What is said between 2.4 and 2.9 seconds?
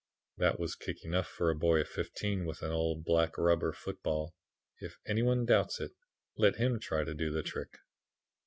with an